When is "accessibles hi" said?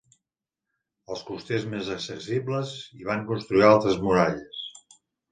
1.95-3.05